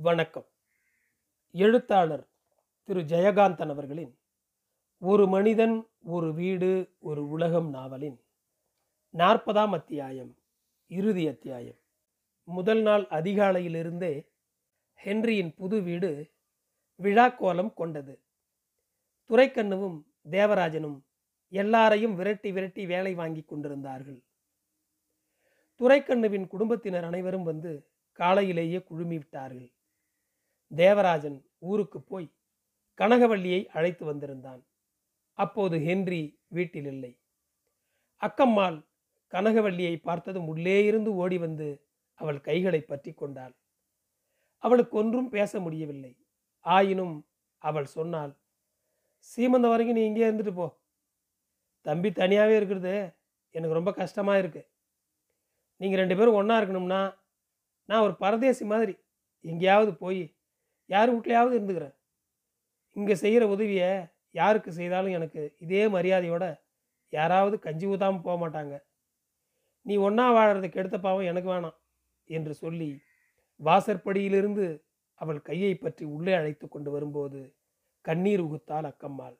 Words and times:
வணக்கம். 0.00 0.46
எழுத்தாளர் 1.52 2.28
திரு 2.82 3.00
ஜெயகாந்தன் 3.00 3.68
அவர்களின் 3.68 4.18
ஒரு 4.98 5.26
மனிதன் 5.26 5.88
ஒரு 6.02 6.34
வீடு 6.34 6.96
ஒரு 6.98 7.28
உலகம் 7.28 7.68
நாவலின் 7.68 8.24
நாற்பதாம் 9.12 9.70
அத்தியாயம் 9.70 10.38
இறுதி 10.86 11.28
அத்தியாயம். 11.28 11.78
முதல் 12.44 12.80
நாள் 12.80 13.02
அதிகாலையிலிருந்தே 13.02 14.28
ஹென்ரியின் 15.04 15.54
புது 15.56 15.82
வீடு 15.82 16.30
விழாக்கோலம் 17.02 17.74
கொண்டது. 17.74 18.22
துரைக்கண்ணுவும் 19.28 20.02
தேவராஜனும் 20.30 21.02
எல்லாரையும் 21.48 22.14
விரட்டி 22.14 22.52
விரட்டி 22.52 22.86
வேலை 22.86 23.14
வாங்கி 23.14 23.42
கொண்டிருந்தார்கள். 23.42 24.24
துரைக்கண்ணுவின் 25.78 26.46
குடும்பத்தினர் 26.46 27.04
அனைவரும் 27.04 27.42
வந்து 27.42 27.90
காலையிலேயே 28.12 28.82
குழுமி 28.82 29.16
விட்டார்கள் 29.16 29.76
தேவராஜன் 30.70 31.38
ஊருக்கு 31.58 32.00
போய் 32.02 32.34
கனகவள்ளியை 32.98 33.66
அழைத்து 33.66 34.04
வந்திருந்தான். 34.04 34.66
அப்போது 35.32 35.78
ஹென்றி 35.78 36.40
வீட்டில் 36.46 36.84
இல்லை 36.84 37.20
அக்கம்மாள் 38.22 38.78
கனகவள்ளியை 39.32 39.96
பார்த்ததும் 40.02 40.46
உள்ளே 40.46 40.84
இருந்து 40.84 41.14
ஓடி 41.14 41.38
வந்து 41.38 41.68
அவள் 42.14 42.40
கைகளை 42.40 42.80
பற்றி 42.80 43.12
கொண்டாள். 43.12 43.54
அவளுக்கு 44.58 44.96
ஒன்றும் 44.96 45.28
பேச 45.28 45.60
முடியவில்லை. 45.60 46.12
ஆயினும் 46.60 47.28
அவள் 47.58 47.84
சொன்னாள் 47.84 48.32
சீமந்தம் 49.30 49.72
வரைக்கும் 49.72 49.96
நீ 49.96 50.04
இங்கே 50.04 50.30
இருந்துட்டு 50.30 50.54
போ. 50.54 50.66
தம்பி 51.86 52.10
தனியாகவே 52.10 52.56
இருக்கிறது. 52.56 52.94
எனக்கு 53.54 53.78
ரொம்ப 53.78 53.92
கஷ்டமாக 53.92 54.38
இருக்கு. 54.38 54.62
நீங்கள் 55.76 55.98
ரெண்டு 55.98 56.16
பேரும் 56.16 56.34
ஒன்றா 56.34 56.60
இருக்கணும்னா 56.60 57.14
நான் 57.84 58.00
ஒரு 58.00 58.16
பரதேசி 58.16 58.64
மாதிரி 58.64 58.94
எங்கேயாவது 59.40 59.94
போய் 59.94 60.37
யார் 60.90 61.10
வீட்லையாவது 61.14 61.56
இருந்துக்கிறேன் 61.58 61.96
இங்கே 62.96 63.14
செய்கிற 63.14 63.44
உதவியை 63.48 63.90
யாருக்கு 64.30 64.70
செய்தாலும் 64.72 65.12
எனக்கு 65.12 65.42
இதே 65.58 65.82
மரியாதையோட 65.88 66.44
யாராவது 67.12 67.56
கஞ்சி 67.58 67.86
ஊதாமல் 67.86 68.24
போக 68.26 68.36
மாட்டாங்க. 68.42 68.74
நீ 69.86 69.94
ஒன்றா 69.96 70.26
வாழறதுக்கு 70.32 70.80
எடுத்த 70.82 70.98
பாவம் 70.98 71.28
எனக்கு 71.30 71.48
வேணாம் 71.48 71.76
என்று 72.28 72.54
சொல்லி 72.54 72.90
வாசற்படியிலிருந்து 73.60 74.66
அவள் 75.18 75.40
கையை 75.42 75.72
பற்றி 75.74 76.04
உள்ளே 76.06 76.34
அழைத்து 76.34 76.66
கொண்டு 76.68 76.90
வரும்போது 76.90 77.40
கண்ணீர் 78.04 78.42
உகுத்தாள் 78.46 78.88
அக்கம்மாள். 78.90 79.36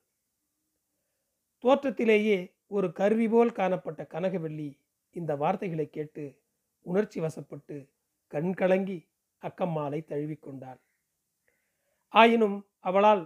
தோற்றத்திலேயே 1.64 2.38
ஒரு 2.66 2.88
கருவி 2.92 3.26
போல் 3.28 3.52
காணப்பட்ட 3.52 4.02
கனகவெள்ளி 4.14 4.70
இந்த 5.16 5.32
வார்த்தைகளை 5.36 5.86
கேட்டு 5.90 6.24
உணர்ச்சி 6.86 7.18
வசப்பட்டு 7.20 7.76
கண் 8.32 8.52
கலங்கி 8.54 8.98
அக்கம்மாளை 9.42 10.00
தழுவிக்கொண்டாள் 10.10 10.80
ஆயினும் 12.14 12.58
அவளால் 12.80 13.24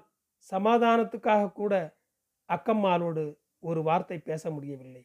சமாதானத்துக்காக 0.53 1.53
கூட 1.53 1.75
அக்கம்மாளோடு 2.49 3.25
ஒரு 3.59 3.83
வார்த்தை 3.83 4.19
பேச 4.19 4.51
முடியவில்லை. 4.51 5.03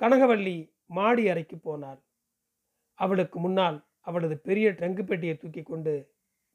கனகவல்லி 0.00 0.56
மாடி 0.86 1.24
அறைக்கு 1.28 1.56
போனாள். 1.58 2.00
அவளுக்கு 2.98 3.38
முன்னால் 3.40 3.78
அவளது 4.00 4.36
பெரிய 4.38 4.70
ட்ரங்கு 4.70 5.02
பெட்டியை 5.04 5.34
தூக்கி 5.36 5.62
கொண்டு 5.62 5.92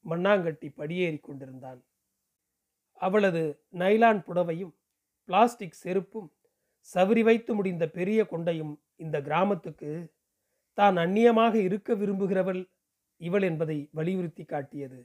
மண்ணாங்கட்டி 0.06 0.68
படியேறி 0.70 1.20
கொண்டிருந்தான். 1.20 1.80
அவளது 3.02 3.44
நைலான் 3.82 4.22
புடவையும் 4.28 4.74
பிளாஸ்டிக் 5.30 5.82
செருப்பும் 5.84 6.30
சவரி 6.90 7.24
வைத்து 7.24 7.52
முடிந்த 7.56 7.86
பெரிய 7.90 8.20
கொண்டையும் 8.24 8.74
இந்த 8.96 9.18
கிராமத்துக்கு 9.22 9.92
தான் 10.78 10.98
அந்நியமாக 10.98 11.56
இருக்க 11.68 11.96
விரும்புகிறவள் 11.96 12.62
இவள் 13.22 13.42
என்பதை 13.42 13.78
வலியுறுத்தி 13.92 14.44
காட்டியது. 14.46 15.00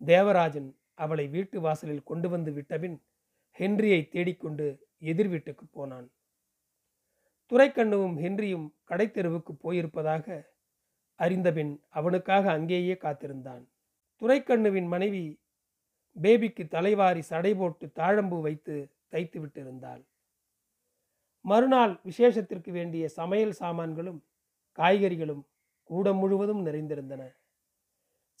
தேவராஜன் 0.00 0.78
அவளை 0.94 1.28
வீட்டு 1.28 1.60
வாசலில் 1.60 2.02
கொண்டு 2.02 2.28
வந்து 2.28 2.50
விட்டபின் 2.52 3.02
ஹென்ரியை 3.58 4.08
தேடிக்கொண்டு 4.08 4.88
எதிர் 4.98 5.28
வீட்டுக்கு 5.28 5.66
போனான். 5.66 6.12
துரைக்கண்ணுவும் 7.50 8.16
ஹென்ரியும் 8.24 8.68
கடைத்தெருவுக்கு 8.88 9.52
போயிருப்பதாக 9.62 10.46
அறிந்தபின் 11.14 11.82
அவனுக்காக 11.88 12.50
அங்கேயே 12.50 12.96
காத்திருந்தான். 12.96 13.68
துரைக்கண்ணுவின் 14.20 14.86
மனைவி 14.86 15.42
பேபிக்கு 16.22 16.68
தலைவாரி 16.68 17.22
சடை 17.22 17.54
போட்டு 17.54 17.86
தாழம்பு 17.94 18.40
வைத்து 18.40 18.92
தைத்து 19.08 19.46
விட்டிருந்தாள். 19.46 20.02
மறுநாள் 21.40 22.00
விசேஷத்திற்கு 22.04 22.70
வேண்டிய 22.70 23.08
சமையல் 23.08 23.52
சாமான்களும் 23.52 24.24
காய்கறிகளும் 24.78 25.42
கூடம் 25.82 26.16
முழுவதும் 26.16 26.66
நிறைந்திருந்தன. 26.66 27.22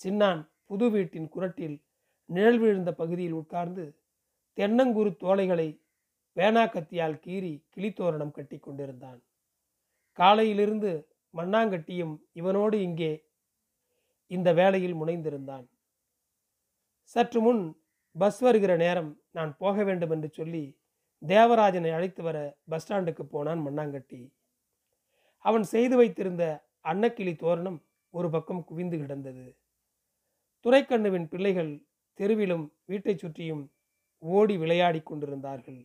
சின்னான் 0.00 0.48
புது 0.70 0.90
வீட்டின் 0.90 1.28
குரட்டில் 1.28 1.82
நிழல் 2.24 2.58
விழுந்த 2.58 2.92
பகுதியில் 2.92 3.32
உட்கார்ந்து 3.32 3.98
தென்னங்குரு 4.56 5.16
தோலைகளை 5.16 5.80
பேனா 6.32 6.64
கத்தியால் 6.64 7.20
கீறி 7.24 7.64
கிளித்தோரணம் 7.76 8.30
கட்டி 8.30 8.58
கொண்டிருந்தான். 8.58 9.22
காலையிலிருந்து 10.12 11.08
மண்ணாங்கட்டியும் 11.34 12.14
இவனோடு 12.32 12.74
இங்கே 12.74 13.24
இந்த 14.26 14.52
வேலையில் 14.52 14.94
முனைந்திருந்தான். 14.94 15.66
சற்று 17.02 17.40
முன் 17.40 17.80
பஸ் 18.12 18.40
வருகிற 18.40 18.76
நேரம் 18.76 19.22
நான் 19.30 19.56
போக 19.56 19.84
வேண்டும் 19.84 20.10
என்று 20.10 20.28
சொல்லி 20.30 20.80
தேவராஜனை 21.22 21.90
அழைத்து 21.92 22.22
வர 22.22 22.58
பஸ் 22.64 22.92
ஸ்டாண்டுக்கு 22.92 23.22
போனான் 23.22 23.66
மண்ணாங்கட்டி. 23.66 24.32
அவன் 25.38 25.62
செய்து 25.62 25.96
வைத்திருந்த 25.96 26.44
அன்னக்கிளி 26.84 27.36
தோரணம் 27.36 27.86
ஒரு 28.10 28.30
பக்கம் 28.30 28.64
குவிந்து 28.64 28.96
கிடந்தது. 28.98 29.57
துரைக்கண்ணுவின் 30.64 31.26
பிள்ளைகள் 31.28 31.72
தெருவிலும் 32.18 32.64
வீட்டைச் 32.84 33.18
சுற்றியும் 33.18 33.64
ஓடி 34.18 34.56
விளையாடி 34.56 35.00
கொண்டிருந்தார்கள். 35.00 35.80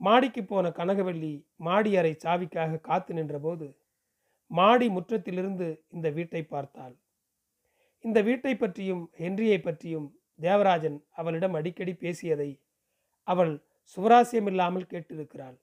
மாடிக்கு 0.00 0.44
போன 0.44 0.68
கனகவல்லி 0.68 1.46
மாடி 1.56 1.96
அறை 1.96 2.12
சாவிக்காக 2.24 2.80
காத்து 2.80 3.14
நின்றபோது 3.14 3.66
மாடி 4.50 4.88
முற்றத்திலிருந்து 4.88 5.84
இந்த 5.88 6.10
வீட்டை 6.10 6.42
பார்த்தாள். 6.44 6.94
இந்த 8.00 8.18
வீட்டை 8.22 8.56
பற்றியும் 8.56 9.10
ஹென்ரியை 9.18 9.58
பற்றியும் 9.62 10.08
தேவராஜன் 10.40 10.98
அவளிடம் 11.10 11.54
அடிக்கடி 11.54 11.94
பேசியதை 11.94 12.50
அவள் 13.28 13.52
சுவராசியமில்லாமல் 13.96 14.90
கேட்டிருக்கிறாள். 14.90 15.56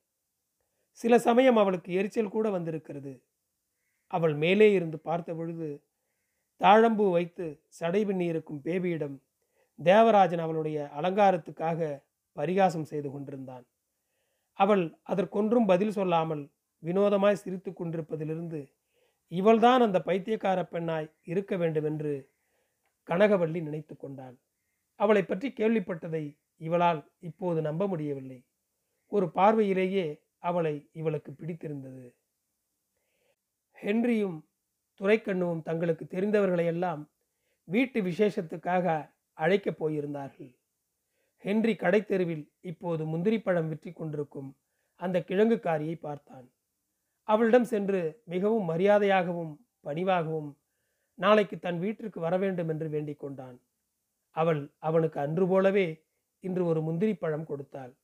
சில 0.91 1.19
சமயம் 1.19 1.57
அவளுக்கு 1.57 1.93
எரிச்சல் 1.93 2.29
கூட 2.29 2.49
வந்திருக்கிறது. 2.49 3.13
அவள் 4.07 4.35
மேலே 4.35 4.67
இருந்து 4.73 4.99
பார்த்த 4.99 5.33
பொழுது 5.33 5.67
தாழம்பூ 6.61 7.11
வைத்து 7.11 7.45
சடை 7.67 8.05
பின்னி 8.05 8.25
இருக்கும் 8.25 8.61
பேபியிடம் 8.65 9.17
தேவராஜன் 9.79 10.39
அவளுடைய 10.39 10.89
அலங்காரத்துக்காக 10.97 12.03
பரிகாசம் 12.33 12.83
செய்து 12.83 13.11
கொண்டிருந்தான். 13.11 13.65
அவள் 14.53 14.97
அதற்கொன்றும் 15.07 15.65
பதில் 15.65 15.91
சொல்லாமல் 15.91 16.43
வினோதமாய் 16.83 17.41
சிரித்து 17.43 17.71
கொண்டிருப்பதிலிருந்து 17.71 18.61
இவள்தான் 19.27 19.81
அந்த 19.81 19.99
பைத்தியக்கார 20.01 20.59
பெண்ணாய் 20.63 21.13
இருக்க 21.23 21.57
வேண்டும் 21.57 21.85
என்று 21.85 22.13
கனகவல்லி 23.09 23.61
நினைத்து 23.61 23.97
கொண்டாள். 23.97 24.35
அவளை 24.95 25.23
பற்றி 25.23 25.49
கேள்விப்பட்டதை 25.49 26.37
இவளால் 26.57 27.01
இப்போது 27.19 27.61
நம்ப 27.61 27.87
முடியவில்லை. 27.87 28.39
ஒரு 29.07 29.27
பார்வையிலேயே 29.31 30.21
அவளை 30.39 30.89
இவளுக்கு 30.91 31.31
பிடித்திருந்தது. 31.31 32.05
ஹென்ரியும் 33.77 34.37
துரைக்கண்ணுவும் 35.01 35.61
தங்களுக்கு 35.61 36.05
தெரிந்தவர்களையெல்லாம் 36.05 37.09
வீட்டு 37.63 38.01
விசேஷத்துக்காக 38.01 39.13
அழைக்கப் 39.33 39.85
போயிருந்தார்கள். 39.85 40.55
ஹென்றி 41.37 41.73
கடைத்தெருவில் 41.73 42.51
இப்போது 42.61 43.05
முந்திரிப்பழம் 43.05 43.69
விற்றி 43.69 43.93
கொண்டிருக்கும் 43.93 44.57
அந்த 44.95 45.19
கிழங்குக்காரியை 45.27 45.95
பார்த்தான். 45.95 46.51
அவளிடம் 47.23 47.63
சென்று 47.63 48.21
மிகவும் 48.25 48.69
மரியாதையாகவும் 48.69 49.53
பணிவாகவும் 49.83 50.55
நாளைக்கு 51.15 51.59
தன் 51.59 51.79
வீட்டிற்கு 51.79 52.19
வர 52.19 52.37
வேண்டும் 52.37 52.69
என்று 52.69 52.89
வேண்டிக் 52.89 53.19
கொண்டான். 53.19 53.61
அவள் 54.29 54.73
அவனுக்கு 54.77 55.19
அன்று 55.19 55.47
போலவே 55.47 56.05
இன்று 56.39 56.65
ஒரு 56.65 56.81
முந்திரி 56.81 57.13
பழம் 57.13 57.45
கொடுத்தாள். 57.45 57.97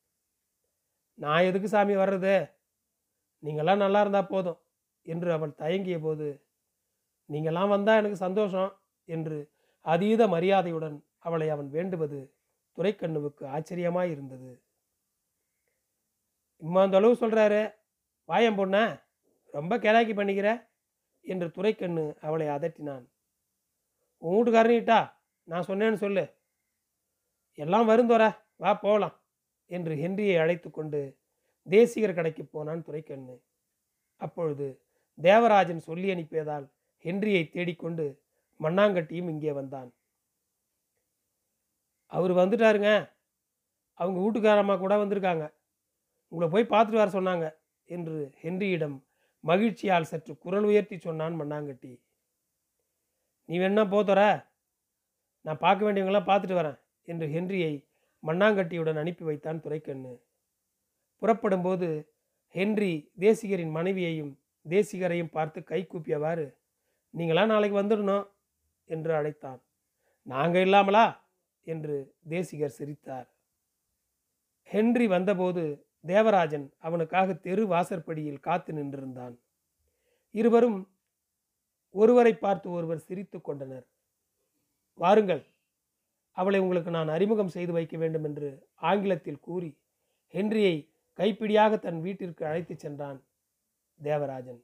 நான் 1.13 1.43
எதுக்கு 1.43 1.67
சாமி 1.67 1.95
வர்றது? 1.95 2.51
நீங்களாம் 3.43 3.77
நல்லா 3.77 4.01
இருந்தா 4.01 4.21
போதும் 4.21 4.59
என்று 5.01 5.31
அவள் 5.31 5.55
தயங்கிய 5.55 5.99
போது 5.99 6.46
நீங்களாம் 7.29 7.67
வந்தால் 7.67 7.97
எனக்கு 7.97 8.17
சந்தோஷம் 8.17 8.71
என்று 9.05 9.37
அதீத 9.81 10.21
மரியாதையுடன் 10.27 10.97
அவளை 11.17 11.49
அவன் 11.49 11.69
வேண்டுவது 11.69 12.19
துரைக்கண்ணுவுக்கு 12.77 13.43
ஆச்சரியமாக 13.45 14.07
இருந்தது. 14.07 14.51
இம்மா 16.61 16.81
அந்த 16.81 16.97
அளவு 16.97 17.13
சொல்கிறாரு 17.13 17.61
வாயம் 18.25 18.57
பொண்ண 18.59 18.77
ரொம்ப 19.53 19.73
கேராக்கி 19.77 20.13
பண்ணிக்கிற 20.15 20.49
என்று 21.25 21.47
துரைக்கண்ணு 21.51 22.05
அவளை 22.21 22.47
அதட்டினான். 22.47 23.05
உன் 24.21 24.35
வீட்டுக்காரனிட்டா 24.35 24.99
நான் 25.47 25.67
சொன்னேன்னு 25.67 25.93
சொல்லு. 25.93 26.23
எல்லாம் 27.53 27.89
வருந்தோர 27.89 28.23
வா 28.55 28.71
போகலாம் 28.73 29.15
என்று 29.71 29.93
ஹென்ரியை 29.95 30.35
அழைத்து 30.43 30.69
கொண்டு 30.71 30.99
தேசிகர் 31.67 32.17
கடைக்கு 32.17 32.43
போனான் 32.45 32.83
துரைக்கண்ணு. 32.83 33.35
அப்பொழுது 34.21 34.67
தேவராஜன் 35.17 35.79
சொல்லி 35.79 36.07
அனுப்பியதால் 36.13 36.65
ஹென்ரியை 37.07 37.43
தேடிக்கொண்டு 37.49 38.05
மண்ணாங்கட்டியும் 38.59 39.29
இங்கே 39.33 39.51
வந்தான். 39.51 39.89
அவர் 42.11 42.31
வந்துட்டாருங்க. 42.31 42.91
அவங்க 43.93 44.19
வீட்டுக்காரம்மா 44.23 44.75
கூட 44.79 44.93
வந்திருக்காங்க. 44.95 45.45
உங்களை 46.31 46.47
போய் 46.53 46.71
பார்த்துட்டு 46.73 47.01
வர 47.01 47.11
சொன்னாங்க 47.11 47.45
என்று 47.89 48.17
ஹென்ரியிடம் 48.41 48.97
மகிழ்ச்சியால் 49.43 50.09
சற்று 50.11 50.33
குரல் 50.37 50.63
உயர்த்தி 50.63 50.97
சொன்னான் 50.97 51.35
மண்ணாங்கட்டி. 51.41 51.91
நீ 53.45 53.57
வேணா 53.57 53.83
போத்தர 53.93 54.21
நான் 55.45 55.63
பார்க்க 55.65 55.91
வேண்டியவங்களாம் 55.91 56.29
பார்த்துட்டு 56.29 56.57
வரேன் 56.59 56.79
என்று 57.07 57.25
ஹென்ரியை 57.27 57.73
மண்ணாங்கட்டியுடன் 58.23 58.97
அனுப்பி 58.97 59.23
வைத்தான் 59.23 59.61
துரைக்கண்ணு. 59.61 60.13
புறப்படும்போது 61.21 61.89
ஹென்றி 62.55 62.91
தேசிகரின் 63.19 63.71
மனைவியையும் 63.71 64.33
தேசிகரையும் 64.65 65.31
பார்த்து 65.31 65.63
கை 65.63 65.87
கூப்பியவாறு 65.89 66.45
நீங்களாம் 67.13 67.45
நாளைக்கு 67.45 67.81
வந்துடணும் 67.81 68.27
என்று 68.85 69.13
அழைத்தான். 69.13 69.61
நாங்கள் 70.21 70.61
இல்லாமலா? 70.61 71.25
என்று 71.63 72.15
தேசிகர் 72.29 72.69
சிரித்தார். 72.69 73.29
ஹென்றி 74.63 75.07
வந்தபோது 75.07 75.85
தேவராஜன் 76.05 76.73
அவனுக்காக 76.77 77.33
தெரு 77.33 77.67
வாசற்படியில் 77.67 78.39
காத்து 78.39 78.73
நின்றிருந்தான். 78.73 79.39
இருவரும் 80.31 80.89
ஒருவரை 81.91 82.33
பார்த்து 82.33 82.71
ஒருவர் 82.71 82.97
சிரித்து 82.97 83.41
கொண்டனர். 83.41 83.87
வாருங்கள் 84.93 85.45
அவளை 86.31 86.59
உங்களுக்கு 86.59 86.91
நான் 86.91 87.07
அறிமுகம் 87.07 87.47
செய்து 87.47 87.71
வைக்க 87.71 87.97
வேண்டும் 87.97 88.23
என்று 88.23 88.67
ஆங்கிலத்தில் 88.75 89.39
கூறி 89.39 89.77
ஹென்ரியை 90.33 90.89
கைப்பிடியாக 91.17 91.79
தன் 91.79 92.01
வீட்டிற்கு 92.01 92.45
அழைத்துச் 92.45 92.79
சென்றான் 92.79 93.23
தேவராஜன். 94.01 94.63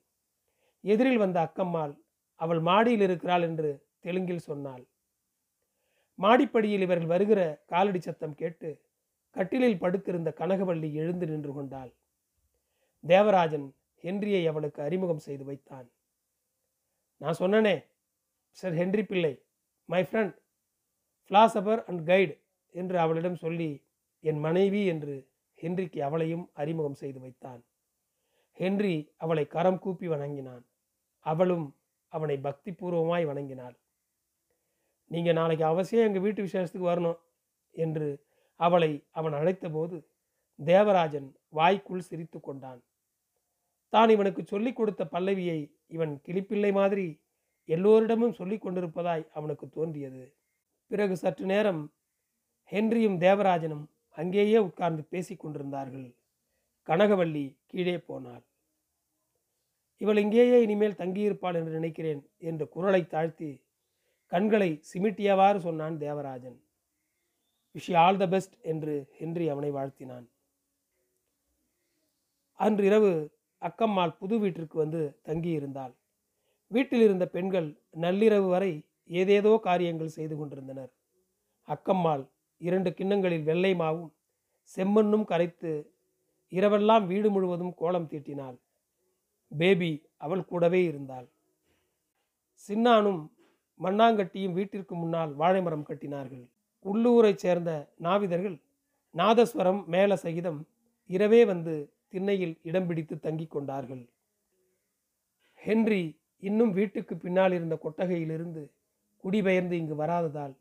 எதிரில் 0.82 1.18
வந்த 1.18 1.38
அக்கம்மாள் 1.44 2.03
அவள் 2.44 2.62
மாடியில் 2.70 3.04
இருக்கிறாள் 3.08 3.46
என்று 3.48 3.70
தெலுங்கில் 4.06 4.48
சொன்னாள். 4.50 4.84
மாடிப்படியில் 6.20 6.86
இவர்கள் 6.86 7.12
வருகிற 7.14 7.42
காலடி 7.72 8.00
சத்தம் 8.00 8.36
கேட்டு 8.42 8.70
கட்டிலில் 9.36 9.82
படுத்திருந்த 9.84 10.30
கனகவள்ளி 10.40 10.90
எழுந்து 11.02 11.26
நின்று 11.28 11.52
கொண்டாள். 11.54 11.92
தேவராஜன் 13.04 13.68
ஹென்ரியை 14.04 14.44
அவளுக்கு 14.52 14.80
அறிமுகம் 14.88 15.26
செய்து 15.28 15.44
வைத்தான். 15.50 15.88
நான் 17.22 17.40
சொன்னனே 17.40 17.76
sir 18.58 18.76
Henry 18.82 19.04
Pillai 19.12 19.34
my 19.90 20.02
friend 20.10 20.36
philosopher 21.32 21.82
and 21.90 22.04
guide 22.10 22.36
என்று 22.76 22.98
அவளிடம் 23.04 23.38
சொல்லி 23.44 23.70
என் 24.24 24.40
மனைவி 24.40 24.82
என்று 24.94 25.16
ஹென்றிக்கு 25.60 26.00
அவளையும் 26.08 26.46
அறிமுகம் 26.62 27.00
செய்து 27.02 27.20
வைத்தான். 27.20 27.62
ஹென்றி 28.58 28.96
அவளை 29.24 29.46
கரம் 29.56 29.80
கூப்பி 29.80 30.08
வணங்கினான். 30.08 30.64
அவளும் 31.26 31.66
அவனை 32.16 32.38
பக்தி 32.38 32.72
பூர்வமாய் 32.72 33.26
வணங்கினாள். 33.26 33.76
நீங்கள் 35.12 35.38
நாளைக்கு 35.40 35.66
அவசியம் 35.66 36.08
எங்கள் 36.08 36.22
வீட்டு 36.22 36.42
விசேஷத்துக்கு 36.44 36.92
வரணும் 36.92 37.20
என்று 37.76 38.08
அவளை 38.60 38.92
அவன் 39.12 39.34
அழைத்தபோது 39.34 39.96
தேவராஜன் 40.60 41.28
வாய்க்குள் 41.50 42.08
சிரித்து 42.10 42.40
கொண்டான். 42.40 42.82
தான் 43.94 44.10
இவனுக்கு 44.10 44.42
சொல்லிக் 44.46 44.76
கொடுத்த 44.76 45.04
பல்லவியை 45.12 45.60
இவன் 45.88 46.14
கிளிப்பிள்ளை 46.28 46.72
மாதிரி 46.74 47.08
எல்லோரிடமும் 47.70 48.38
சொல்லிக் 48.40 48.64
கொண்டிருப்பதாய் 48.66 49.26
அவனுக்கு 49.34 49.66
தோன்றியது. 49.70 50.24
பிறகு 50.92 51.16
சற்று 51.18 51.46
நேரம் 51.46 51.82
ஹென்ரியும் 52.72 53.18
தேவராஜனும் 53.26 53.86
அங்கேயே 54.18 54.58
உட்கார்ந்து 54.58 55.04
பேசிக் 55.04 55.40
கொண்டிருந்தார்கள். 55.40 56.10
கனகவள்ளி 56.88 57.46
கீழே 57.68 57.98
போனாள். 58.10 58.44
இவள் 60.04 60.20
இங்கேயே 60.24 60.58
இனிமேல் 60.66 61.00
தங்கியிருப்பாள் 61.02 61.58
என்று 61.60 61.72
நினைக்கிறேன் 61.80 62.22
என்று 62.50 62.66
குரலை 62.74 63.02
தாழ்த்தி 63.14 63.52
கண்களை 64.32 64.70
சிமிட்டியவாறு 64.90 65.60
சொன்னான் 65.66 65.96
Devarajan. 65.98 66.58
Wish 67.76 67.92
all 68.04 68.20
the 68.22 68.26
best 68.34 68.56
என்று 68.72 68.94
ஹென்றி 69.20 69.46
அவனை 69.54 69.70
வாழ்த்தினான். 69.78 70.26
அன்று 72.60 72.84
இரவு 72.90 73.12
அக்கம்மாள் 73.62 74.14
புது 74.22 74.36
வீட்டிற்கு 74.40 74.78
வந்து 74.78 75.02
தங்கியிருந்தாள். 75.28 75.94
வீட்டில் 76.72 77.04
இருந்த 77.08 77.26
பெண்கள் 77.36 77.70
நள்ளிரவு 78.04 78.48
வரை 78.56 78.74
ஏதேதோ 79.20 79.54
காரியங்கள் 79.68 80.16
செய்து 80.18 80.36
கொண்டிருந்தனர். 80.38 80.92
அக்கம்மாள் 81.68 82.24
இரண்டு 82.62 82.90
கிண்ணங்களில் 82.94 83.48
வெள்ளை 83.50 83.74
மாவும் 83.82 84.12
செம்மண்ணும் 84.78 85.26
கரைத்து 85.32 85.72
இரவெல்லாம் 86.52 87.06
வீடு 87.12 87.30
முழுவதும் 87.32 87.74
கோலம் 87.82 88.10
தீட்டினாள். 88.12 88.58
பேபி 89.58 90.06
அவள் 90.18 90.46
கூடவே 90.46 90.84
இருந்தாள். 90.84 91.28
சின்னானும் 92.68 93.22
மண்ணாங்கட்டியும் 93.80 94.52
வீட்டிற்கு 94.52 94.96
முன்னால் 94.96 95.38
வாழைமரம் 95.38 95.88
கட்டினார்கள். 95.90 96.46
உள்ளூரைச் 96.86 97.42
சேர்ந்த 97.44 97.94
நாவிதர்கள் 98.02 98.62
நாதஸ்வரம் 99.16 99.86
மேல 99.86 100.16
சகிதம் 100.16 100.68
இரவே 101.06 101.46
வந்து 101.46 101.94
திண்ணையில் 102.08 102.60
இடம் 102.64 102.88
பிடித்து 102.88 103.16
தங்கிக் 103.16 103.54
கொண்டார்கள். 103.56 104.10
ஹென்றி 105.54 106.22
இன்னும் 106.40 106.72
வீட்டுக்கு 106.72 107.18
பின்னால் 107.18 107.54
இருந்த 107.54 107.80
கொட்டகையிலிருந்து 107.84 108.64
குடிபெயர்ந்து 109.18 109.78
இங்கு 109.78 109.96
வராததால் 109.96 110.56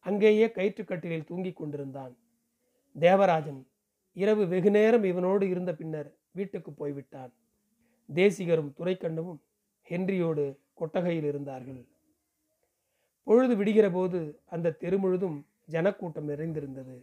அங்கேயே 0.00 0.46
கயிற்றுக்கட்டிலில் 0.46 1.24
தூங்கிக் 1.24 1.56
கொண்டிருந்தான். 1.56 2.16
தேவராஜன் 2.96 3.66
இரவு 4.12 4.46
வெகுநேரம் 4.46 5.04
இவனோடு 5.04 5.42
இருந்த 5.42 5.74
பின்னர் 5.74 6.16
வீட்டுக்கு 6.30 6.72
போய்விட்டான். 6.72 7.32
தேசிகரும் 8.08 8.70
துரைக்கண்ணுவும் 8.78 9.40
ஹென்ரியோடு 9.90 10.44
கொட்டகையில் 10.74 11.24
இருந்தார்கள். 11.24 11.82
பொழுது 13.26 13.56
விடுகிற 13.56 13.90
போது 13.90 14.40
அந்த 14.44 14.70
தெரு 14.70 14.98
முழுதும் 14.98 15.46
ஜனக்கூட்டம் 15.64 16.24
நிறைந்திருந்தது. 16.24 16.96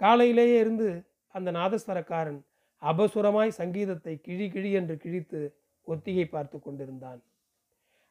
காலையிலேயே 0.00 0.58
இருந்து 0.60 0.88
அந்த 1.34 1.52
நாதஸ்வரக்காரன் 1.52 2.40
அபசுரமாய் 2.82 3.58
சங்கீதத்தை 3.60 4.20
கிழி 4.20 4.50
கிழி 4.50 4.72
என்று 4.72 4.96
கிழித்து 4.96 5.40
ஒத்திகை 5.86 6.26
பார்த்து 6.26 6.58
கொண்டிருந்தான். 6.60 7.20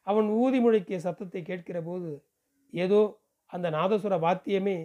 அவன் 0.02 0.28
ஊதி 0.28 0.60
முழக்கிய 0.60 0.98
சத்தத்தை 0.98 1.42
கேட்கிற 1.42 1.82
போது 1.82 2.10
ஏதோ 2.72 3.00
அந்த 3.52 3.70
நாதசுர 3.70 4.14
வாத்தியமே 4.18 4.76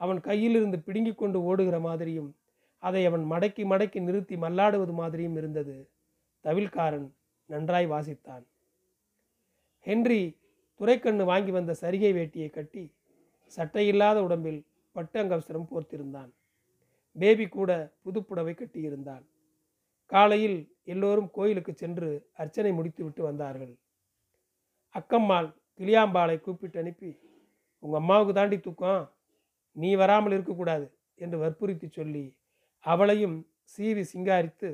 அவன் 0.00 0.20
கையிலிருந்து 0.20 0.78
பிடுங்கிக் 0.78 1.18
கொண்டு 1.18 1.42
ஓடுகிற 1.42 1.80
மாதிரியும் 1.80 2.34
அதை 2.78 3.06
அவன் 3.06 3.24
மடக்கி 3.32 3.64
மடக்கி 3.64 4.00
நிறுத்தி 4.00 4.36
மல்லாடுவது 4.36 4.92
மாதிரியும் 4.92 5.36
இருந்தது. 5.36 5.90
தவில்காரன் 6.44 7.08
நன்றாய் 7.50 7.88
வாசித்தான். 7.90 8.44
ஹென்றி 9.86 10.38
துரைக்கண்ணு 10.80 11.24
வாங்கி 11.24 11.50
வந்த 11.50 11.72
சரிகை 11.80 12.12
வேட்டியை 12.12 12.50
கட்டி 12.50 12.84
சட்டையில்லாத 13.56 14.18
உடம்பில் 14.22 14.66
பட்டு 14.92 15.22
அங்கவசரம் 15.22 15.70
போர்த்திருந்தான். 15.70 16.30
பேபி 17.16 17.48
கூட 17.48 17.96
புதுப்புடவை 18.02 18.54
கட்டியிருந்தான். 18.54 19.24
காலையில் 20.06 20.58
எல்லோரும் 20.84 21.30
கோயிலுக்கு 21.30 21.72
சென்று 21.74 22.30
அர்ச்சனை 22.32 22.72
முடித்துவிட்டு 22.72 23.22
வந்தார்கள். 23.22 23.74
அக்கம்மாள் 24.94 25.48
கிளியாம்பாளை 25.78 26.40
கூப்பிட்டு 26.40 26.78
அனுப்பி 26.78 27.10
உங்கள் 27.82 28.00
அம்மாவுக்கு 28.00 28.32
தாண்டி 28.34 28.60
தூக்கம். 28.60 29.04
நீ 29.76 29.94
வராமல் 29.94 30.32
இருக்கக்கூடாது 30.32 30.86
என்று 31.14 31.38
வற்புறுத்தி 31.38 31.88
சொல்லி 31.88 32.24
அவளையும் 32.84 33.36
சீவி 33.72 34.04
சிங்காரித்து 34.12 34.70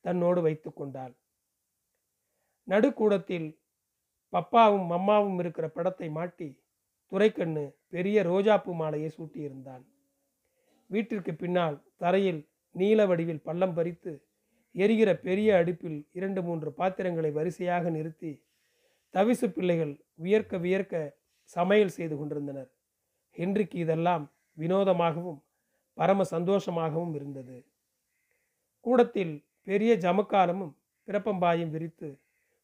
தன்னோடு 0.00 0.40
வைத்து 0.40 0.72
கொண்டாள். 0.72 1.14
நடுக்கூடத்தில் 2.64 3.58
பப்பாவும் 4.32 4.90
அம்மாவும் 4.90 5.38
இருக்கிற 5.38 5.68
படத்தை 5.68 6.08
மாட்டி 6.10 6.62
துரைக்கண்ணு 7.08 7.76
பெரிய 7.88 8.22
ரோஜாப்பூ 8.22 8.72
மாலையை 8.74 9.10
சூட்டியிருந்தான். 9.18 9.84
வீட்டிற்கு 10.86 11.34
பின்னால் 11.34 11.84
தரையில் 11.96 12.48
நீல 12.70 13.06
வடிவில் 13.06 13.42
பள்ளம் 13.42 13.74
பறித்து 13.74 14.12
எரிகிற 14.74 15.14
பெரிய 15.16 15.56
அடுப்பில் 15.56 16.08
இரண்டு 16.12 16.42
மூன்று 16.42 16.72
பாத்திரங்களை 16.72 17.30
வரிசையாக 17.30 17.90
நிறுத்தி 17.90 18.42
தவிசு 19.14 19.46
பிள்ளைகள் 19.46 20.04
வியர்க்க 20.14 20.58
வியர்க்க 20.58 21.16
சமையல் 21.42 21.88
செய்து 21.88 22.16
கொண்டிருந்தனர். 22.16 22.70
ஹென்றிக்கு 23.36 23.78
இதெல்லாம் 23.78 24.24
வினோதமாகவும் 24.58 25.40
பரம 25.94 26.24
சந்தோஷமாகவும் 26.30 27.14
இருந்தது. 27.14 27.66
கூடத்தில் 28.80 29.47
பெரிய 29.68 29.92
ஜமக்காலமும் 29.96 30.74
பிறப்பம்பாயும் 31.08 31.70
விரித்து 31.70 32.08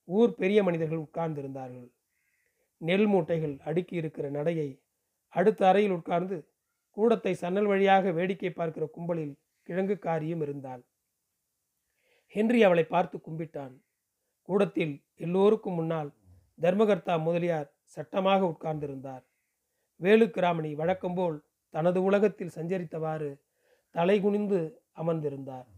ஊர் 0.08 0.32
பெரிய 0.34 0.62
மனிதர்கள் 0.62 1.04
உட்கார்ந்திருந்தார்கள். 1.06 1.88
நெல் 2.80 3.06
மூட்டைகள் 3.06 3.54
அடுக்கி 3.58 3.94
இருக்கிற 3.96 4.26
நடையை 4.30 4.68
அடுத்த 5.28 5.66
அறையில் 5.68 5.90
உட்கார்ந்து 5.90 6.36
கூடத்தை 6.96 7.32
சன்னல் 7.42 7.66
வழியாக 7.66 8.10
வேடிக்கை 8.10 8.50
பார்க்கிற 8.50 8.86
கும்பலில் 8.86 9.34
கிழங்குக்காரியும் 9.68 10.42
இருந்தாள். 10.42 10.82
ஹென்றி 12.34 12.60
அவளை 12.62 12.84
பார்த்து 12.84 13.16
கும்பிட்டான். 13.18 13.74
கூடத்தில் 14.48 14.94
எல்லோருக்கும் 15.16 15.74
முன்னால் 15.74 16.10
தர்மகர்த்தா 16.62 17.14
முதலியார் 17.22 17.68
சட்டமாக 17.94 18.40
உட்கார்ந்திருந்தார். 18.46 19.24
வேலுக்கிராமணி 20.00 20.70
வழக்கம்போல் 20.74 21.36
தனது 21.74 22.02
உலகத்தில் 22.02 22.54
சஞ்சரித்தவாறு 22.56 23.30
தலை 23.94 24.20
குனிந்து 24.20 24.60
அமர்ந்திருந்தார். 25.02 25.68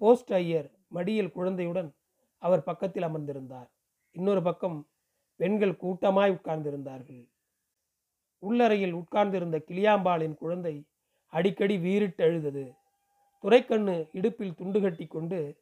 போஸ்ட் 0.00 0.32
ஐயர் 0.32 0.70
மடியில் 0.88 1.32
குழந்தையுடன் 1.32 1.94
அவர் 2.38 2.62
பக்கத்தில் 2.62 3.02
அமர்ந்திருந்தார். 3.02 3.68
இன்னொரு 4.10 4.42
பக்கம் 4.42 4.90
பெண்கள் 5.36 5.80
கூட்டமாய் 5.80 6.34
உட்கார்ந்திருந்தார்கள். 6.34 7.28
உள்ளறையில் 8.38 8.92
உட்கார்ந்திருந்த 8.92 9.62
கிளியாம்பாளின் 9.68 10.34
குழந்தை 10.34 10.88
அடிக்கடி 11.26 11.78
வீறிட்டு 11.78 12.24
அழுதது. 12.24 12.74
துரைக்கண்ணு 13.38 14.08
இடுப்பில் 14.12 14.54
துண்டு 14.54 14.80
கட்டி 14.80 15.06
கொண்டு 15.06 15.60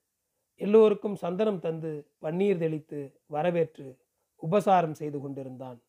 எல்லோருக்கும் 0.55 1.15
சந்தனம் 1.15 1.59
தந்து 1.59 2.13
பன்னீர் 2.21 2.59
தெளித்து 2.59 3.21
வரவேற்று 3.27 3.99
உபசாரம் 4.37 4.95
செய்து 4.95 5.21
கொண்டிருந்தான். 5.21 5.83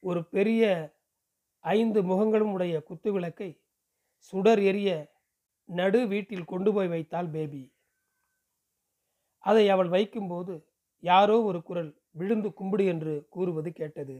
ஒரு 0.00 0.24
பெரிய 0.24 0.64
ஐந்து 1.58 2.02
முகங்களும் 2.02 2.52
உடைய 2.52 2.82
குத்துவிளக்கை 2.88 3.60
சுடர் 4.16 4.62
எரிய 4.62 5.13
நடு 5.68 6.06
வீட்டில் 6.06 6.44
கொண்டு 6.44 6.72
போய் 6.72 6.88
வைத்தாள் 6.88 7.28
பேபி. 7.28 7.72
அதை 9.38 9.68
அவள் 9.68 9.88
வைக்கும்போது 9.88 10.54
யாரோ 11.00 11.42
ஒரு 11.42 11.62
குரல் 11.62 11.90
விழுந்து 12.10 12.52
கும்பிடு 12.52 12.84
என்று 12.84 13.26
கூறுவது 13.28 13.72
கேட்டது. 13.72 14.16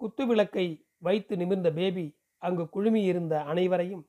குத்து 0.00 0.26
விளக்கை 0.26 0.66
வைத்து 0.98 1.36
நிமிர்ந்த 1.36 1.68
பேபி 1.70 2.06
அங்கு 2.42 2.64
குழுமியிருந்த 2.74 3.34
அனைவரையும் 3.44 4.04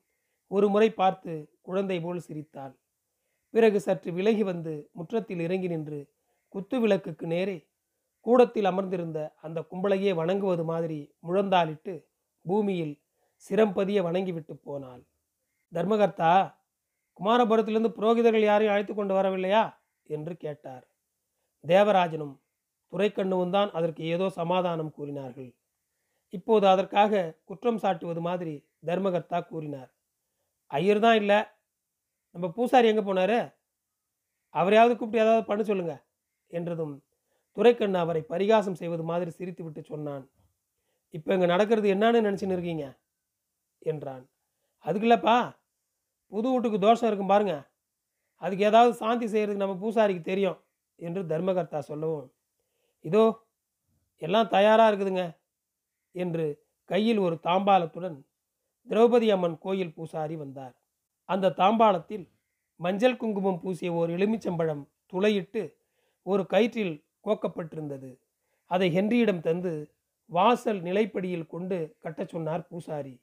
ஒரு 0.50 0.68
முறை 0.68 0.90
பார்த்து 0.90 1.32
குழந்தை 1.60 2.00
போல் 2.00 2.20
சிரித்தாள். 2.20 2.74
பிறகு 3.50 3.80
சற்று 3.80 4.12
விலகி 4.12 4.42
வந்து 4.42 4.90
முற்றத்தில் 4.92 5.40
இறங்கி 5.40 5.68
நின்று 5.68 6.00
குத்து 6.54 6.80
விளக்குக்கு 6.80 7.26
நேரே 7.26 7.56
கூடத்தில் 8.26 8.64
அமர்ந்திருந்த 8.64 9.34
அந்த 9.40 9.58
கும்பலையே 9.70 10.14
வணங்குவது 10.14 10.64
மாதிரி 10.64 11.14
முழந்தாளிட்டு 11.26 11.94
பூமியில் 12.44 12.94
சிரம்பதிய 13.44 14.02
வணங்கிவிட்டு 14.02 14.56
போனாள். 14.56 15.02
தர்மகர்த்தா 15.72 16.32
குமாரபுரத்திலிருந்து 17.20 17.96
புரோகிதர்கள் 17.98 18.40
யாரையும் 18.40 18.74
அழைத்து 18.74 18.94
கொண்டு 18.94 19.14
வரவில்லையா? 19.14 19.76
என்று 20.06 20.36
கேட்டார். 20.36 20.84
தேவராஜனும் 21.64 22.40
துரைக்கண்ணுவும் 22.92 23.50
தான் 23.50 23.70
அதற்கு 23.70 24.02
ஏதோ 24.04 24.28
சமாதானம் 24.28 24.90
கூறினார்கள். 24.90 25.54
இப்போது 26.28 26.66
அதற்காக 26.68 27.36
குற்றம் 27.44 27.78
சாட்டுவது 27.78 28.20
மாதிரி 28.20 28.54
தர்மகர்த்தா 28.86 29.40
கூறினார். 29.40 29.90
ஐயர் 30.66 31.00
தான் 31.00 31.14
இல்லை. 31.14 31.38
நம்ம 32.34 32.48
பூசாரி 32.48 32.88
எங்கே 32.88 33.00
போனாரு? 33.00 33.38
அவரையாவது 34.54 34.96
கூப்பிட்டு 34.96 35.24
ஏதாவது 35.24 35.44
பண்ண 35.44 35.62
சொல்லுங்க 35.62 35.94
என்றதும் 36.50 37.02
துரைக்கண்ணு 37.56 37.98
அவரை 37.98 38.22
பரிகாசம் 38.22 38.74
செய்வது 38.74 39.02
மாதிரி 39.02 39.30
சிரித்துவிட்டு 39.30 39.80
சொன்னான். 39.80 40.24
இப்போ 41.14 41.34
இங்கே 41.34 41.46
நடக்கிறது 41.46 41.88
என்னன்னு 41.94 42.26
நினச்சின்னு 42.26 42.56
இருக்கீங்க? 42.56 42.86
என்றான். 43.82 44.24
அதுக்குள்ளப்பா 44.84 45.36
புது 46.32 46.48
வீட்டுக்கு 46.52 46.78
தோஷம் 46.78 47.08
இருக்கும் 47.08 47.32
பாருங்க. 47.32 47.54
அதுக்கு 48.42 48.64
ஏதாவது 48.70 48.92
சாந்தி 49.02 49.26
செய்கிறதுக்கு 49.26 49.64
நம்ம 49.64 49.76
பூசாரிக்கு 49.84 50.22
தெரியும் 50.22 50.58
என்று 50.96 51.20
தர்மகர்த்தா 51.32 51.80
சொல்லவும் 51.90 52.26
இதோ 53.04 53.24
எல்லாம் 54.22 54.48
தயாராக 54.48 54.90
இருக்குதுங்க 54.90 55.24
என்று 56.14 56.46
கையில் 56.90 57.18
ஒரு 57.18 57.36
தாம்பாலத்துடன் 57.46 58.16
திரௌபதி 58.88 59.28
அம்மன் 59.34 59.58
கோயில் 59.58 59.94
பூசாரி 59.96 60.36
வந்தார். 60.36 60.74
அந்த 61.24 61.52
தாம்பாளத்தில் 61.60 62.26
மஞ்சள் 62.80 63.16
குங்குமம் 63.16 63.60
பூசிய 63.60 63.90
ஒரு 63.92 64.10
எலுமிச்சம்பழம் 64.16 64.82
துளையிட்டு 65.12 65.62
ஒரு 66.22 66.42
கயிற்றில் 66.46 66.94
கோக்கப்பட்டிருந்தது. 67.26 68.10
அதை 68.70 68.88
ஹென்ரியிடம் 68.96 69.40
தந்து 69.40 69.72
வாசல் 70.30 70.80
நிலைப்படியில் 70.82 71.46
கொண்டு 71.46 71.78
கட்டச் 72.04 72.32
சொன்னார் 72.34 72.64
பூசாரி. 72.66 73.14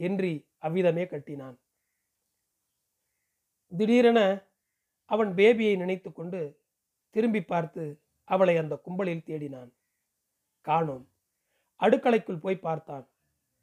ஹென்றி 0.00 0.34
அவ்விதமே 0.58 1.04
கட்டினான். 1.06 1.56
திடீரென 3.72 4.20
அவன் 5.10 5.30
பேபியை 5.34 5.74
நினைத்து 5.76 6.12
கொண்டு 6.12 6.40
திரும்பி 7.16 7.42
பார்த்து 7.42 7.84
அவளை 8.30 8.54
அந்த 8.56 8.74
கும்பலில் 8.76 9.26
தேடினான். 9.26 9.70
காணோம். 10.66 11.04
அடுக்கலைக்குள் 11.80 12.42
போய் 12.44 12.64
பார்த்தான். 12.66 13.06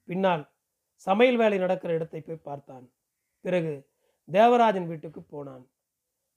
பின்னால் 0.08 0.44
சமையல் 1.08 1.38
வேலை 1.38 1.58
நடக்கிற 1.58 1.94
இடத்தை 1.94 2.22
போய் 2.22 2.46
பார்த்தான். 2.50 2.86
பிறகு 3.46 3.74
தேவராஜன் 4.28 4.88
வீட்டுக்கு 4.88 5.22
போனான். 5.24 5.66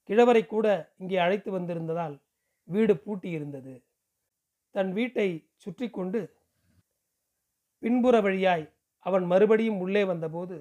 கிழவரை 0.08 0.42
கூட 0.46 0.66
இங்கே 0.98 1.16
அழைத்து 1.16 1.50
வந்திருந்ததால் 1.50 2.16
வீடு 2.68 2.94
பூட்டி 2.96 3.28
இருந்தது 3.30 3.74
தன் 4.74 4.92
வீட்டை 4.92 5.28
சுற்றி 5.56 5.86
கொண்டு 5.90 6.20
பின்புற 7.82 8.16
வழியாய் 8.20 8.66
அவன் 9.06 9.24
மறுபடியும் 9.24 9.80
உள்ளே 9.80 10.02
வந்தபோது 10.04 10.56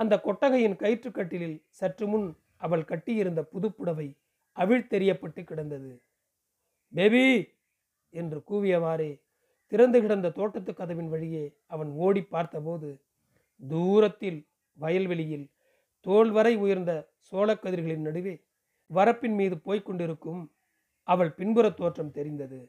அந்த 0.00 0.18
கொட்டகையின் 0.18 0.76
கயிற்றுக்கட்டிலில் 0.76 1.62
சற்று 1.70 2.06
முன் 2.06 2.28
அவள் 2.56 2.84
கட்டியிருந்த 2.84 3.42
புதுப்புடவை 3.42 4.08
அவிழ்த்தெறியப்பட்டு 4.56 5.44
கிடந்தது. 5.44 5.90
பேபி! 6.92 7.24
என்று 8.14 8.38
கூவியவாறே 8.48 9.10
திறந்து 9.72 10.00
கிடந்த 10.00 10.30
தோட்டத்து 10.30 10.74
கதவின் 10.74 11.08
வழியே 11.08 11.44
அவன் 11.66 11.90
ஓடி 11.96 12.22
பார்த்தபோது 12.24 12.88
தூரத்தில் 13.62 14.40
வயல்வெளியில் 14.76 15.46
தோல் 16.06 16.30
வரை 16.30 16.56
உயர்ந்த 16.56 16.92
சோளக்கதிர்களின் 17.32 18.00
நடுவே 18.00 18.34
வரப்பின் 18.90 19.34
மீது 19.34 19.56
போய்கொண்டிருக்கும் 19.56 20.42
அவள் 21.08 21.34
பின்புற 21.34 21.70
தோற்றம் 21.70 22.10
தெரிந்தது. 22.10 22.60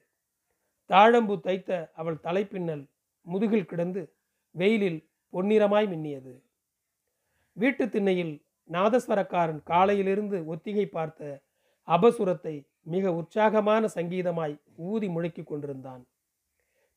தாழம்பு 0.90 1.40
தைத்த 1.40 1.92
அவள் 1.94 2.20
தலைப்பின்னல் 2.24 2.84
முதுகில் 3.28 3.66
கிடந்து 3.66 4.02
வெயிலில் 4.56 5.00
பொன்னிறமாய் 5.34 5.88
மின்னியது. 5.88 6.34
வீட்டு 7.58 7.86
திண்ணையில் 7.90 8.34
நாதஸ்வரக்காரன் 8.70 9.62
காலையிலிருந்து 9.64 10.38
ஒத்திகை 10.46 10.86
பார்த்த 10.86 11.42
அபசுரத்தை 11.88 12.56
மிக 12.94 13.14
உற்சாகமான 13.14 13.84
சங்கீதமாய் 13.96 14.56
ஊதி 14.90 15.08
முழக்கிக் 15.08 15.50
கொண்டிருந்தான். 15.50 16.04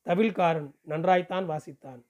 தவில்காரன் 0.06 0.70
நன்றாய்த்தான் 0.82 1.46
வாசித்தான். 1.50 2.00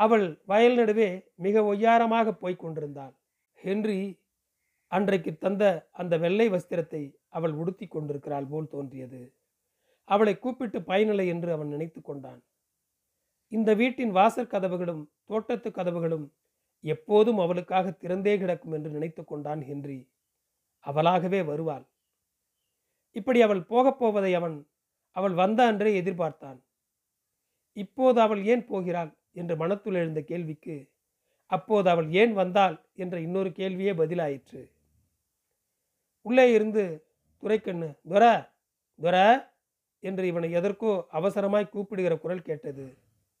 அவள் 0.00 0.26
வயல் 0.44 0.74
நடுவே 0.74 1.08
மிக 1.34 1.62
ஒய்யாரமாக 1.62 2.28
போய்க் 2.32 2.62
கொண்டிருந்தாள் 2.62 3.14
ஹென்றி 3.58 4.00
அன்றைக்கு 4.92 5.32
தந்த 5.38 5.64
அந்த 5.90 6.14
வெள்ளை 6.18 6.46
வஸ்திரத்தை 6.50 7.02
அவள் 7.28 7.52
உடுத்தி 7.52 7.86
கொண்டிருக்கிறாள் 7.86 8.46
போல் 8.46 8.68
தோன்றியது. 8.68 9.20
அவளை 10.08 10.34
கூப்பிட்டு 10.38 10.78
பயனில்லை 10.82 11.26
என்று 11.28 11.50
அவன் 11.52 11.68
நினைத்து 11.68 12.00
கொண்டான். 12.02 12.40
இந்த 13.52 13.70
வீட்டின் 13.74 14.10
வாசற் 14.10 14.52
கதவுகளும் 14.54 15.02
தோட்டத்து 15.24 15.70
கதவுகளும் 15.70 16.26
எப்போதும் 16.84 17.38
அவளுக்காக 17.38 17.96
திறந்தே 18.00 18.38
கிடக்கும் 18.38 18.72
என்று 18.72 18.90
நினைத்து 18.90 19.24
கொண்டான் 19.24 19.62
ஹென்றி. 19.62 19.98
அவளாகவே 20.84 21.40
வருவாள். 21.44 21.84
இப்படி 23.16 23.40
அவள் 23.42 23.62
போகப் 23.62 23.98
போவதை 23.98 24.34
அவன் 24.34 24.56
அவள் 25.16 25.34
வந்த 25.34 25.60
அன்றே 25.66 25.90
எதிர்பார்த்தான். 26.02 26.58
இப்போது 27.76 28.18
அவள் 28.20 28.44
ஏன் 28.44 28.64
போகிறாள்? 28.66 29.10
என்று 29.32 29.54
மனத்துள் 29.56 29.94
எழுந்த 29.94 30.20
கேள்விக்கு 30.20 30.76
அப்போது 31.50 31.90
அவள் 31.90 32.08
ஏன் 32.12 32.32
வந்தாள்? 32.32 32.76
என்ற 32.94 33.20
இன்னொரு 33.20 33.50
கேள்வியே 33.50 33.92
பதிலாயிற்று. 33.94 34.62
உள்ளே 36.26 36.46
இருந்து 36.52 36.84
துரைக்கண்ணு 37.42 37.88
துர 38.08 38.24
துர 38.98 39.16
என்று 40.02 40.24
இவனை 40.26 40.50
எதற்கோ 40.50 40.92
அவசரமாய் 41.12 41.68
கூப்பிடுகிற 41.68 42.14
குரல் 42.18 42.42
கேட்டது. 42.42 42.86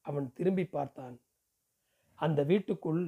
அவன் 0.04 0.26
திரும்பி 0.32 0.64
பார்த்தான். 0.66 1.16
அந்த 2.18 2.40
வீட்டுக்குள் 2.42 3.02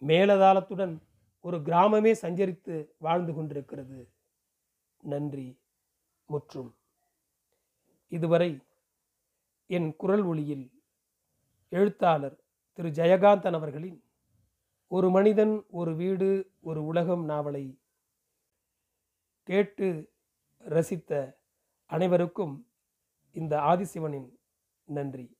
மேலதாளத்துடன் 0.00 0.98
ஒரு 1.40 1.56
கிராமமே 1.56 2.14
சஞ்சரித்து 2.22 2.88
வாழ்ந்து 2.98 3.34
கொண்டிருக்கிறது. 3.34 4.08
நன்றி 5.02 5.58
முற்றும். 6.26 6.76
இதுவரை 8.08 8.58
என் 9.66 9.96
குரல் 9.96 10.22
ஒளியில் 10.22 10.82
எழுத்தாளர் 11.68 12.42
திரு. 12.72 12.88
ஜெயகாந்தன் 12.88 13.52
அவர்களின் 13.52 14.04
ஒரு 14.86 15.10
மனிதன் 15.10 15.64
ஒரு 15.70 15.96
வீடு 15.96 16.50
ஒரு 16.60 16.84
உலகம் 16.84 17.24
நாவலை 17.24 17.78
கேட்டு 19.42 20.12
ரசித்த 20.58 21.36
அனைவருக்கும் 21.86 22.66
இந்த 23.32 23.56
ஆதிசிவனின் 23.56 24.30
நன்றி. 24.84 25.36